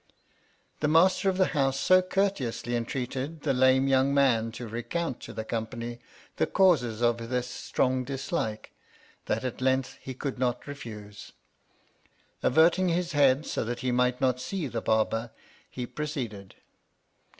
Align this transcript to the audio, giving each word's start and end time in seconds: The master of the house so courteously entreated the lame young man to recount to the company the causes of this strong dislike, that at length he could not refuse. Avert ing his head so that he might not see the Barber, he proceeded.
The 0.79 0.87
master 0.87 1.29
of 1.29 1.37
the 1.37 1.45
house 1.53 1.79
so 1.79 2.01
courteously 2.01 2.75
entreated 2.75 3.41
the 3.43 3.53
lame 3.53 3.87
young 3.87 4.15
man 4.15 4.51
to 4.53 4.67
recount 4.67 5.19
to 5.19 5.31
the 5.31 5.45
company 5.45 5.99
the 6.37 6.47
causes 6.47 7.03
of 7.03 7.29
this 7.29 7.45
strong 7.47 8.03
dislike, 8.03 8.71
that 9.27 9.43
at 9.43 9.61
length 9.61 9.99
he 10.01 10.15
could 10.15 10.39
not 10.39 10.65
refuse. 10.65 11.33
Avert 12.41 12.79
ing 12.79 12.89
his 12.89 13.11
head 13.11 13.45
so 13.45 13.63
that 13.63 13.81
he 13.81 13.91
might 13.91 14.19
not 14.19 14.41
see 14.41 14.65
the 14.65 14.81
Barber, 14.81 15.29
he 15.69 15.85
proceeded. 15.85 16.55